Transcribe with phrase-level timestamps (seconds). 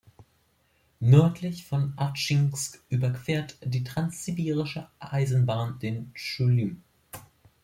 [0.99, 6.81] Nördlich von Atschinsk überquert die Transsibirische Eisenbahn den Tschulym.